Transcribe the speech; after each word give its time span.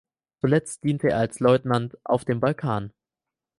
Zuletzt 0.41 0.83
diente 0.83 1.09
er 1.11 1.19
als 1.19 1.39
Leutnant 1.39 1.95
auf 2.03 2.25
dem 2.25 2.39
Balkan. 2.39 2.91